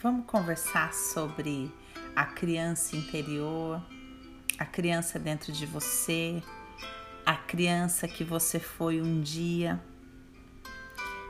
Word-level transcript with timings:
Vamos 0.00 0.26
conversar 0.26 0.94
sobre 0.94 1.74
a 2.14 2.24
criança 2.24 2.94
interior, 2.94 3.82
a 4.56 4.64
criança 4.64 5.18
dentro 5.18 5.50
de 5.50 5.66
você, 5.66 6.40
a 7.26 7.34
criança 7.34 8.06
que 8.06 8.22
você 8.22 8.60
foi 8.60 9.02
um 9.02 9.20
dia. 9.20 9.82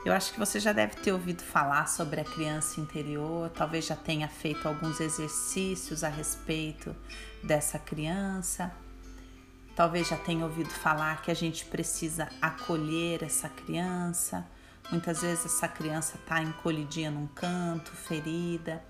Eu 0.05 0.13
acho 0.13 0.35
que 0.35 0.39
você 0.39 0.61
já 0.61 0.75
deve 0.75 0.97
ter 0.97 1.13
ouvido 1.13 1.43
falar 1.43 1.89
sobre 1.89 2.21
a 2.21 2.25
criança 2.25 2.79
interior, 2.79 3.49
talvez 3.49 3.87
já 3.87 3.97
tenha 3.97 4.29
feito 4.29 4.69
alguns 4.69 5.01
exercícios 5.01 6.05
a 6.05 6.11
respeito 6.11 6.95
dessa 7.43 7.79
criança. 7.79 8.71
Talvez 9.75 10.09
já 10.09 10.19
tenha 10.19 10.45
ouvido 10.45 10.69
falar 10.69 11.23
que 11.23 11.31
a 11.31 11.35
gente 11.35 11.65
precisa 11.65 12.29
acolher 12.43 13.23
essa 13.23 13.49
criança 13.49 14.47
Muitas 14.91 15.21
vezes 15.21 15.45
essa 15.45 15.69
criança 15.69 16.17
está 16.17 16.43
encolhidinha 16.43 17.11
num 17.11 17.27
canto, 17.27 17.91
ferida. 17.91 18.83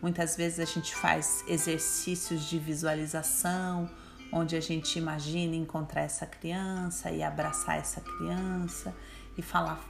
Muitas 0.00 0.36
vezes 0.36 0.60
a 0.60 0.64
gente 0.64 0.94
faz 0.94 1.44
exercícios 1.48 2.44
de 2.44 2.58
visualização, 2.58 3.90
onde 4.32 4.54
a 4.54 4.60
gente 4.60 4.96
imagina 4.96 5.56
encontrar 5.56 6.02
essa 6.02 6.24
criança 6.24 7.10
e 7.10 7.22
abraçar 7.22 7.78
essa 7.78 8.00
criança 8.00 8.94
e 9.36 9.42
falar 9.42 9.84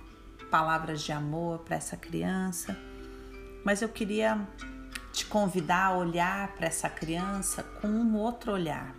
palavras 0.50 1.02
de 1.02 1.12
amor 1.12 1.58
para 1.60 1.76
essa 1.76 1.96
criança. 1.96 2.76
Mas 3.62 3.82
eu 3.82 3.88
queria 3.88 4.48
te 5.12 5.26
convidar 5.26 5.86
a 5.86 5.96
olhar 5.96 6.48
para 6.54 6.66
essa 6.68 6.88
criança 6.88 7.62
com 7.62 7.88
um 7.88 8.16
outro 8.16 8.52
olhar. 8.52 8.94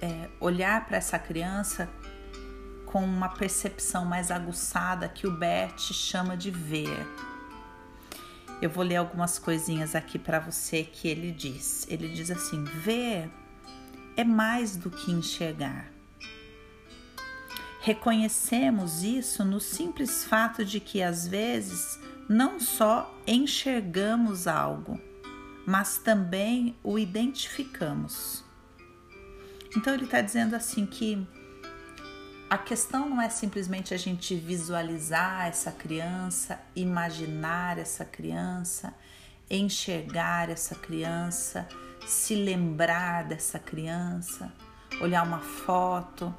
É, 0.00 0.28
olhar 0.40 0.86
para 0.86 0.96
essa 0.96 1.18
criança 1.18 1.88
com 2.96 3.04
uma 3.04 3.28
percepção 3.28 4.06
mais 4.06 4.30
aguçada 4.30 5.06
que 5.06 5.26
o 5.26 5.30
Bert 5.30 5.78
chama 5.92 6.34
de 6.34 6.50
ver. 6.50 7.06
Eu 8.62 8.70
vou 8.70 8.82
ler 8.82 8.96
algumas 8.96 9.38
coisinhas 9.38 9.94
aqui 9.94 10.18
para 10.18 10.40
você 10.40 10.82
que 10.82 11.06
ele 11.06 11.30
diz. 11.30 11.86
Ele 11.90 12.08
diz 12.08 12.30
assim: 12.30 12.64
ver 12.64 13.30
é 14.16 14.24
mais 14.24 14.78
do 14.78 14.90
que 14.90 15.12
enxergar. 15.12 15.92
Reconhecemos 17.82 19.02
isso 19.02 19.44
no 19.44 19.60
simples 19.60 20.24
fato 20.24 20.64
de 20.64 20.80
que 20.80 21.02
às 21.02 21.28
vezes 21.28 22.00
não 22.26 22.58
só 22.58 23.14
enxergamos 23.26 24.46
algo, 24.46 24.98
mas 25.66 25.98
também 25.98 26.74
o 26.82 26.98
identificamos. 26.98 28.42
Então 29.76 29.92
ele 29.92 30.04
está 30.04 30.22
dizendo 30.22 30.56
assim 30.56 30.86
que 30.86 31.28
a 32.48 32.56
questão 32.56 33.08
não 33.08 33.20
é 33.20 33.28
simplesmente 33.28 33.92
a 33.92 33.96
gente 33.96 34.36
visualizar 34.36 35.46
essa 35.46 35.72
criança, 35.72 36.60
imaginar 36.76 37.76
essa 37.76 38.04
criança, 38.04 38.94
enxergar 39.50 40.48
essa 40.48 40.74
criança, 40.76 41.68
se 42.06 42.36
lembrar 42.36 43.24
dessa 43.24 43.58
criança, 43.58 44.52
olhar 45.00 45.24
uma 45.24 45.40
foto, 45.40 46.32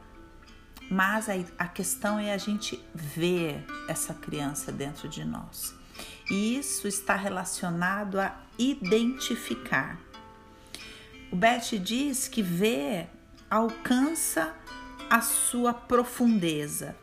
mas 0.89 1.27
a, 1.57 1.67
questão 1.67 2.17
é 2.17 2.33
a 2.33 2.37
gente 2.37 2.81
ver 2.95 3.65
essa 3.89 4.13
criança 4.13 4.71
dentro 4.71 5.09
de 5.09 5.25
nós. 5.25 5.75
E 6.31 6.57
isso 6.57 6.87
está 6.87 7.15
relacionado 7.15 8.17
a 8.19 8.33
identificar. 8.57 9.99
O 11.29 11.35
Beth 11.35 11.77
diz 11.83 12.29
que 12.29 12.41
ver 12.41 13.09
alcança 13.49 14.55
a 15.09 15.21
sua 15.21 15.73
profundeza. 15.73 16.95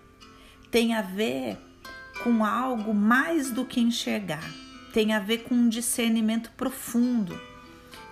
Tem 0.70 0.94
a 0.94 1.02
ver 1.02 1.58
com 2.22 2.44
algo 2.44 2.94
mais 2.94 3.50
do 3.50 3.64
que 3.64 3.80
enxergar. 3.80 4.44
Tem 4.92 5.12
a 5.12 5.18
ver 5.18 5.38
com 5.44 5.54
um 5.54 5.68
discernimento 5.68 6.50
profundo 6.52 7.40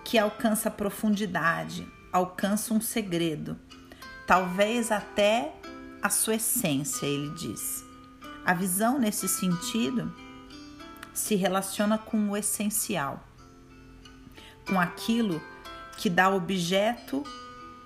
que 0.04 0.18
alcança 0.18 0.70
profundidade, 0.70 1.86
alcança 2.12 2.74
um 2.74 2.80
segredo, 2.80 3.56
talvez 4.26 4.90
até 4.90 5.54
a 6.02 6.10
sua 6.10 6.34
essência, 6.34 7.06
ele 7.06 7.30
diz. 7.30 7.84
A 8.44 8.52
visão 8.52 8.98
nesse 8.98 9.28
sentido 9.28 10.12
se 11.14 11.36
relaciona 11.36 11.96
com 11.96 12.30
o 12.30 12.36
essencial, 12.36 13.22
com 14.66 14.80
aquilo 14.80 15.40
que 15.96 16.10
dá 16.10 16.28
objeto 16.28 17.22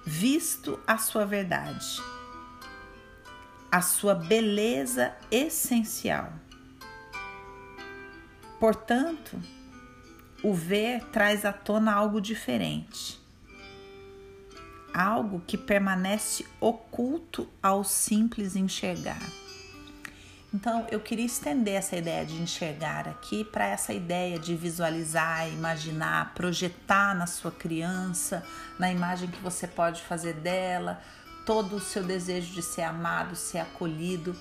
visto 0.06 0.78
a 0.87 0.99
sua 0.99 1.27
verdade, 1.27 2.00
a 3.72 3.83
sua 3.83 4.15
beleza 4.15 5.12
essencial. 5.33 6.33
Portanto, 8.61 9.37
o 10.45 10.55
ver 10.55 11.05
traz 11.06 11.45
à 11.45 11.53
tona 11.53 11.93
algo 11.93 12.21
diferente, 12.21 13.21
algo 14.95 15.43
que 15.45 15.59
permanece 15.59 16.47
oculto 16.61 17.49
ao 17.61 17.83
simples 17.83 18.55
enxergar. 18.55 19.21
Então, 20.56 20.87
eu 20.91 21.00
queria 21.00 21.27
estender 21.27 21.75
essa 21.75 21.99
ideia 21.99 22.25
de 22.25 22.41
enxergar 22.41 23.06
aqui 23.06 23.44
para 23.44 23.67
essa 23.67 23.93
ideia 23.93 24.39
de 24.39 24.56
visualizar, 24.56 25.47
imaginar, 25.53 26.33
projetar 26.33 27.15
na 27.15 27.27
sua 27.27 27.53
criança, 27.53 28.43
na 28.78 28.91
imagem 28.91 29.28
que 29.28 29.39
você 29.43 29.66
pode 29.69 30.00
fazer 30.00 30.33
dela, 30.33 30.99
todo 31.45 31.77
o 31.77 31.81
seu 31.81 32.03
desejo 32.03 32.55
de 32.55 32.62
ser 32.62 32.84
amado, 32.84 33.37
ser 33.37 33.59
acolhido. 33.59 34.34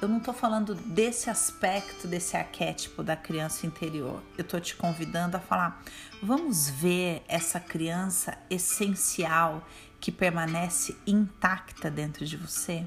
Eu 0.00 0.08
não 0.08 0.16
estou 0.16 0.32
falando 0.32 0.74
desse 0.74 1.28
aspecto, 1.28 2.08
desse 2.08 2.34
arquétipo 2.34 3.02
da 3.02 3.14
criança 3.14 3.66
interior. 3.66 4.22
Eu 4.38 4.44
estou 4.44 4.58
te 4.58 4.74
convidando 4.74 5.36
a 5.36 5.40
falar, 5.40 5.84
vamos 6.22 6.70
ver 6.70 7.22
essa 7.28 7.60
criança 7.60 8.38
essencial 8.48 9.62
que 10.00 10.10
permanece 10.10 10.96
intacta 11.06 11.90
dentro 11.90 12.24
de 12.24 12.38
você? 12.38 12.86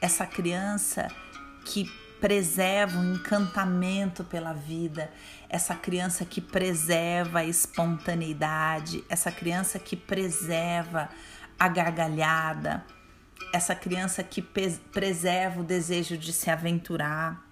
Essa 0.00 0.26
criança 0.26 1.08
que 1.64 1.90
preserva 2.22 3.00
o 3.00 3.14
encantamento 3.14 4.22
pela 4.22 4.52
vida, 4.52 5.10
essa 5.48 5.74
criança 5.74 6.24
que 6.24 6.40
preserva 6.40 7.40
a 7.40 7.44
espontaneidade, 7.44 9.02
essa 9.08 9.32
criança 9.32 9.76
que 9.76 9.96
preserva 9.96 11.08
a 11.58 11.66
gargalhada, 11.66 12.86
essa 13.52 13.74
criança 13.74 14.22
que 14.22 14.40
preserva 14.40 15.62
o 15.62 15.64
desejo 15.64 16.16
de 16.16 16.32
se 16.32 16.48
aventurar. 16.48 17.44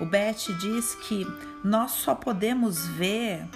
O 0.00 0.04
Beth 0.04 0.52
diz 0.58 0.96
que 0.96 1.24
nós 1.62 1.92
só 1.92 2.16
podemos 2.16 2.84
ver 2.88 3.46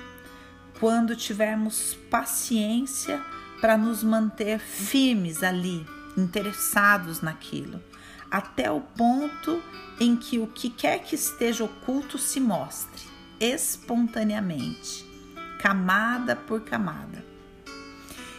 quando 0.79 1.17
tivermos 1.17 1.99
paciência 2.09 3.21
para 3.61 3.77
nos 3.77 4.05
manter 4.05 4.61
firmes 4.61 5.43
ali, 5.43 5.85
interessados 6.17 7.21
naquilo 7.21 7.83
até 8.31 8.71
o 8.71 8.81
ponto 8.81 9.63
em 10.01 10.17
que 10.17 10.39
o 10.39 10.47
que 10.47 10.71
quer 10.71 11.01
que 11.01 11.15
esteja 11.15 11.65
oculto 11.65 12.19
se 12.19 12.41
mostre 12.41 13.03
espontaneamente, 13.41 15.05
camada 15.61 16.35
por 16.35 16.61
camada. 16.63 17.25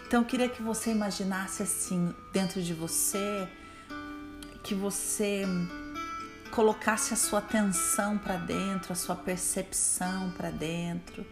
Então 0.07 0.21
eu 0.21 0.25
queria 0.25 0.49
que 0.49 0.61
você 0.61 0.91
imaginasse 0.91 1.63
assim 1.63 2.13
dentro 2.33 2.61
de 2.61 2.73
você, 2.73 3.47
que 4.63 4.73
você 4.73 5.45
colocasse 6.51 7.13
a 7.13 7.17
sua 7.17 7.39
atenção 7.39 8.17
para 8.17 8.37
dentro, 8.37 8.91
a 8.91 8.95
sua 8.95 9.15
percepção 9.15 10.31
para 10.31 10.49
dentro, 10.49 11.25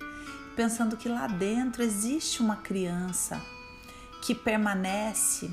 pensando 0.56 0.96
que 0.96 1.10
lá 1.10 1.28
dentro 1.28 1.82
existe 1.82 2.42
uma 2.42 2.58
criança 2.58 3.42
que 4.22 4.36
permanece 4.36 5.52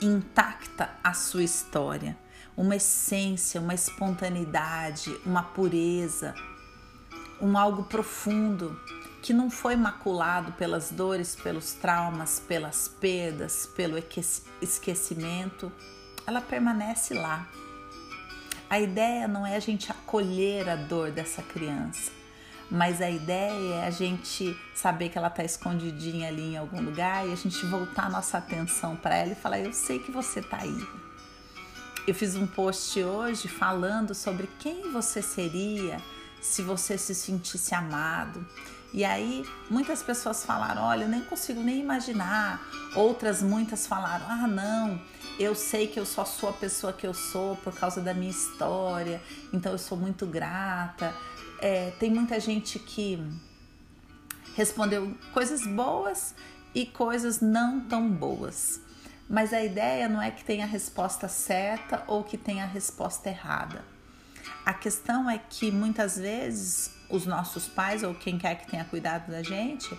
intacta 0.00 0.90
a 1.02 1.12
sua 1.12 1.42
história, 1.42 2.16
uma 2.56 2.76
essência, 2.76 3.60
uma 3.60 3.74
espontaneidade, 3.74 5.16
uma 5.24 5.42
pureza, 5.42 6.34
um 7.40 7.56
algo 7.56 7.84
profundo 7.84 8.78
que 9.22 9.32
não 9.32 9.50
foi 9.50 9.76
maculado 9.76 10.52
pelas 10.52 10.90
dores, 10.90 11.36
pelos 11.36 11.72
traumas, 11.72 12.40
pelas 12.40 12.88
perdas, 12.88 13.66
pelo 13.66 13.96
esquecimento, 14.60 15.72
ela 16.26 16.40
permanece 16.40 17.14
lá. 17.14 17.46
A 18.70 18.78
ideia 18.78 19.26
não 19.26 19.46
é 19.46 19.56
a 19.56 19.60
gente 19.60 19.90
acolher 19.90 20.68
a 20.68 20.76
dor 20.76 21.10
dessa 21.10 21.42
criança, 21.42 22.12
mas 22.70 23.00
a 23.00 23.10
ideia 23.10 23.76
é 23.76 23.86
a 23.86 23.90
gente 23.90 24.56
saber 24.74 25.08
que 25.08 25.16
ela 25.16 25.28
está 25.28 25.42
escondidinha 25.42 26.28
ali 26.28 26.52
em 26.52 26.56
algum 26.56 26.80
lugar 26.82 27.26
e 27.26 27.32
a 27.32 27.36
gente 27.36 27.64
voltar 27.66 28.10
nossa 28.10 28.38
atenção 28.38 28.94
para 28.94 29.16
ela 29.16 29.32
e 29.32 29.34
falar: 29.34 29.60
Eu 29.60 29.72
sei 29.72 29.98
que 29.98 30.10
você 30.10 30.40
está 30.40 30.58
aí. 30.58 30.86
Eu 32.06 32.14
fiz 32.14 32.36
um 32.36 32.46
post 32.46 33.02
hoje 33.02 33.48
falando 33.48 34.14
sobre 34.14 34.48
quem 34.58 34.90
você 34.92 35.20
seria 35.20 36.00
se 36.40 36.62
você 36.62 36.96
se 36.96 37.14
sentisse 37.14 37.74
amado. 37.74 38.46
E 38.92 39.04
aí 39.04 39.44
muitas 39.68 40.02
pessoas 40.02 40.44
falaram: 40.44 40.82
olha, 40.82 41.04
eu 41.04 41.08
nem 41.08 41.20
consigo 41.22 41.62
nem 41.62 41.80
imaginar. 41.80 42.62
Outras 42.94 43.42
muitas 43.42 43.86
falaram: 43.86 44.26
ah, 44.28 44.46
não, 44.46 45.00
eu 45.38 45.54
sei 45.54 45.86
que 45.86 46.00
eu 46.00 46.06
só 46.06 46.24
sou 46.24 46.48
a 46.48 46.52
pessoa 46.52 46.92
que 46.92 47.06
eu 47.06 47.14
sou 47.14 47.56
por 47.56 47.74
causa 47.74 48.00
da 48.00 48.14
minha 48.14 48.30
história, 48.30 49.22
então 49.52 49.72
eu 49.72 49.78
sou 49.78 49.96
muito 49.96 50.26
grata. 50.26 51.14
É, 51.60 51.90
tem 51.98 52.10
muita 52.10 52.38
gente 52.40 52.78
que 52.78 53.22
respondeu 54.54 55.14
coisas 55.32 55.66
boas 55.66 56.34
e 56.74 56.86
coisas 56.86 57.40
não 57.40 57.80
tão 57.80 58.10
boas. 58.10 58.80
Mas 59.28 59.52
a 59.52 59.62
ideia 59.62 60.08
não 60.08 60.22
é 60.22 60.30
que 60.30 60.42
tenha 60.42 60.64
a 60.64 60.68
resposta 60.68 61.28
certa 61.28 62.02
ou 62.06 62.24
que 62.24 62.38
tenha 62.38 62.64
a 62.64 62.66
resposta 62.66 63.28
errada. 63.28 63.84
A 64.64 64.72
questão 64.72 65.28
é 65.28 65.38
que 65.38 65.70
muitas 65.70 66.16
vezes 66.16 66.97
os 67.08 67.26
nossos 67.26 67.66
pais 67.66 68.02
ou 68.02 68.14
quem 68.14 68.38
quer 68.38 68.56
que 68.56 68.70
tenha 68.70 68.84
cuidado 68.84 69.30
da 69.30 69.42
gente 69.42 69.96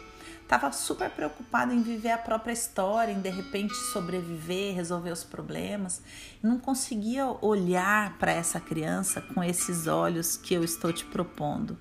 estava 0.50 0.72
super 0.72 1.12
preocupado 1.12 1.72
em 1.72 1.84
viver 1.84 2.10
a 2.10 2.18
própria 2.18 2.52
história, 2.52 3.12
em 3.12 3.22
de 3.22 3.30
repente 3.30 3.76
sobreviver, 3.76 4.74
resolver 4.74 5.12
os 5.12 5.24
problemas, 5.24 6.02
não 6.42 6.58
conseguia 6.58 7.28
olhar 7.28 8.18
para 8.18 8.32
essa 8.32 8.60
criança 8.60 9.22
com 9.22 9.44
esses 9.44 9.86
olhos 9.86 10.36
que 10.36 10.56
eu 10.56 10.64
estou 10.64 10.92
te 10.92 11.06
propondo. 11.06 11.78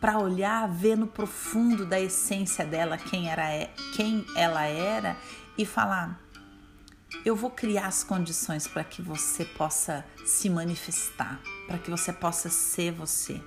Para 0.00 0.20
olhar, 0.20 0.68
ver 0.68 0.96
no 0.96 1.08
profundo 1.08 1.84
da 1.84 2.00
essência 2.00 2.64
dela 2.64 2.96
quem 2.96 3.28
era, 3.28 3.68
quem 3.96 4.24
ela 4.36 4.64
era 4.66 5.16
e 5.58 5.66
falar: 5.66 6.20
eu 7.24 7.34
vou 7.34 7.50
criar 7.50 7.86
as 7.86 8.04
condições 8.04 8.68
para 8.68 8.84
que 8.84 9.02
você 9.02 9.44
possa 9.44 10.04
se 10.24 10.48
manifestar, 10.48 11.40
para 11.66 11.78
que 11.78 11.90
você 11.90 12.12
possa 12.12 12.48
ser 12.48 12.92
você. 12.92 13.42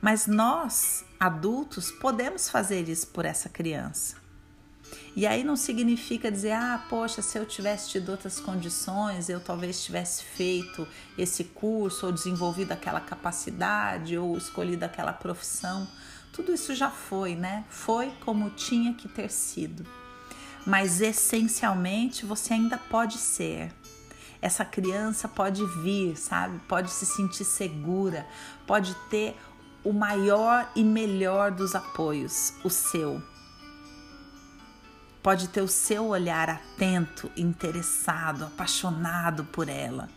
Mas 0.00 0.26
nós, 0.26 1.04
adultos, 1.18 1.90
podemos 1.90 2.48
fazer 2.48 2.88
isso 2.88 3.08
por 3.08 3.24
essa 3.24 3.48
criança. 3.48 4.26
E 5.14 5.26
aí 5.26 5.42
não 5.42 5.56
significa 5.56 6.30
dizer, 6.30 6.52
ah, 6.52 6.84
poxa, 6.90 7.22
se 7.22 7.38
eu 7.38 7.46
tivesse 7.46 7.88
tido 7.90 8.10
outras 8.10 8.38
condições, 8.38 9.28
eu 9.28 9.40
talvez 9.40 9.82
tivesse 9.82 10.22
feito 10.22 10.86
esse 11.16 11.44
curso, 11.44 12.06
ou 12.06 12.12
desenvolvido 12.12 12.72
aquela 12.72 13.00
capacidade, 13.00 14.18
ou 14.18 14.36
escolhido 14.36 14.84
aquela 14.84 15.14
profissão. 15.14 15.88
Tudo 16.32 16.52
isso 16.52 16.74
já 16.74 16.90
foi, 16.90 17.34
né? 17.34 17.64
Foi 17.70 18.12
como 18.20 18.50
tinha 18.50 18.92
que 18.92 19.08
ter 19.08 19.30
sido. 19.30 19.86
Mas 20.66 21.00
essencialmente 21.00 22.26
você 22.26 22.52
ainda 22.52 22.76
pode 22.76 23.16
ser. 23.16 23.72
Essa 24.42 24.66
criança 24.66 25.26
pode 25.26 25.64
vir, 25.80 26.14
sabe? 26.18 26.58
Pode 26.68 26.90
se 26.90 27.06
sentir 27.06 27.44
segura, 27.44 28.26
pode 28.66 28.94
ter 29.08 29.34
o 29.86 29.92
maior 29.92 30.68
e 30.74 30.82
melhor 30.82 31.52
dos 31.52 31.76
apoios, 31.76 32.52
o 32.64 32.68
seu. 32.68 33.22
Pode 35.22 35.46
ter 35.46 35.60
o 35.60 35.68
seu 35.68 36.06
olhar 36.06 36.50
atento, 36.50 37.30
interessado, 37.36 38.46
apaixonado 38.46 39.44
por 39.44 39.68
ela. 39.68 40.08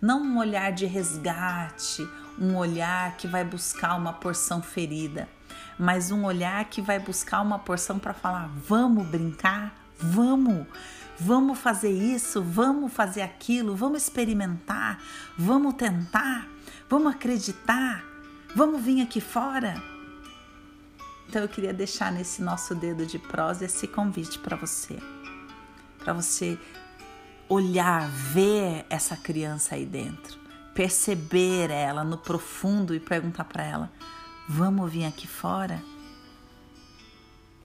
Não 0.00 0.22
um 0.22 0.38
olhar 0.38 0.70
de 0.70 0.86
resgate, 0.86 2.08
um 2.38 2.56
olhar 2.56 3.16
que 3.16 3.26
vai 3.26 3.44
buscar 3.44 3.96
uma 3.96 4.12
porção 4.12 4.62
ferida, 4.62 5.28
mas 5.76 6.12
um 6.12 6.24
olhar 6.24 6.64
que 6.66 6.80
vai 6.80 7.00
buscar 7.00 7.42
uma 7.42 7.58
porção 7.58 7.98
para 7.98 8.14
falar: 8.14 8.48
vamos 8.48 9.08
brincar, 9.08 9.74
vamos, 9.98 10.68
vamos 11.18 11.58
fazer 11.58 11.90
isso, 11.90 12.40
vamos 12.40 12.92
fazer 12.92 13.22
aquilo, 13.22 13.74
vamos 13.74 14.04
experimentar, 14.04 15.00
vamos 15.36 15.74
tentar, 15.74 16.46
vamos 16.88 17.12
acreditar. 17.12 18.15
Vamos 18.56 18.80
vir 18.80 19.02
aqui 19.02 19.20
fora? 19.20 19.74
Então 21.28 21.42
eu 21.42 21.48
queria 21.48 21.74
deixar 21.74 22.10
nesse 22.10 22.40
nosso 22.40 22.74
dedo 22.74 23.04
de 23.04 23.18
prosa 23.18 23.66
esse 23.66 23.86
convite 23.86 24.38
para 24.38 24.56
você. 24.56 24.96
Para 25.98 26.14
você 26.14 26.58
olhar, 27.50 28.08
ver 28.08 28.86
essa 28.88 29.14
criança 29.14 29.74
aí 29.74 29.84
dentro, 29.84 30.38
perceber 30.72 31.70
ela 31.70 32.02
no 32.02 32.16
profundo 32.16 32.94
e 32.94 32.98
perguntar 32.98 33.44
para 33.44 33.62
ela: 33.62 33.92
"Vamos 34.48 34.90
vir 34.90 35.04
aqui 35.04 35.26
fora?" 35.26 35.78